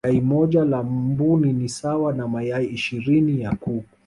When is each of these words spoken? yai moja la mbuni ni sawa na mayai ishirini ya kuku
yai 0.07 0.21
moja 0.21 0.65
la 0.65 0.83
mbuni 0.83 1.53
ni 1.53 1.69
sawa 1.69 2.13
na 2.13 2.27
mayai 2.27 2.65
ishirini 2.65 3.41
ya 3.41 3.51
kuku 3.55 3.97